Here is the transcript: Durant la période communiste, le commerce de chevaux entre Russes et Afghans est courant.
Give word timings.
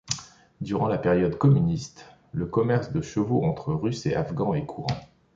Durant 0.61 0.87
la 0.87 0.97
période 0.97 1.37
communiste, 1.37 2.07
le 2.33 2.47
commerce 2.47 2.91
de 2.91 3.01
chevaux 3.03 3.43
entre 3.43 3.71
Russes 3.71 4.07
et 4.07 4.15
Afghans 4.15 4.55
est 4.55 4.65
courant. 4.65 4.97